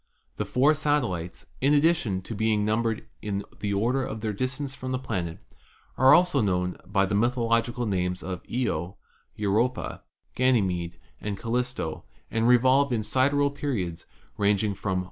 The 0.37 0.45
four 0.45 0.73
satellites, 0.73 1.45
in 1.61 1.75
addition 1.75 2.23
to 2.23 2.33
being 2.33 2.65
numbered 2.65 3.05
in 3.21 3.45
the 3.59 3.75
order 3.75 4.03
of 4.03 4.21
their 4.21 4.33
distance 4.33 4.73
from 4.73 4.91
the 4.91 4.97
planet, 4.97 5.37
are 5.95 6.15
also 6.15 6.41
known 6.41 6.75
by 6.87 7.05
the 7.05 7.13
mythological 7.13 7.85
names 7.85 8.23
of 8.23 8.41
Io, 8.51 8.97
Europa, 9.35 10.01
Ganymede 10.33 10.97
and 11.19 11.37
Callisto, 11.37 12.03
and 12.31 12.47
revolve 12.47 12.91
in 12.91 13.01
196 13.03 13.07
ASTRONOMY 13.09 13.27
sidereal 13.29 13.51
periods, 13.51 14.05
ranging 14.39 14.73
from 14.73 14.97
i. 14.97 14.99